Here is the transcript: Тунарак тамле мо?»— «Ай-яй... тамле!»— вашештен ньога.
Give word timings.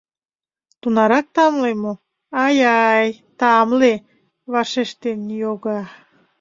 Тунарак 0.81 1.25
тамле 1.35 1.71
мо?»— 1.81 1.93
«Ай-яй... 2.43 3.09
тамле!»— 3.39 3.93
вашештен 4.53 5.17
ньога. 5.29 5.79